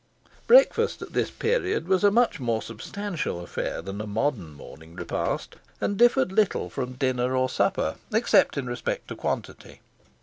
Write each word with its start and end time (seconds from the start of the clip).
Breakfast 0.47 1.03
at 1.03 1.13
this 1.13 1.29
period 1.29 1.87
was 1.87 2.03
a 2.03 2.09
much 2.09 2.39
more 2.39 2.63
substantial 2.63 3.39
affair 3.39 3.83
than 3.83 4.01
a 4.01 4.07
modern 4.07 4.55
morning 4.55 4.95
repast, 4.95 5.57
and 5.79 5.95
differed 5.95 6.31
little 6.31 6.71
from 6.71 6.93
dinner 6.93 7.35
or 7.35 7.47
supper, 7.47 7.97
except 8.11 8.57
in 8.57 8.65
respect 8.65 9.09
to 9.09 9.15
quantity. 9.15 9.81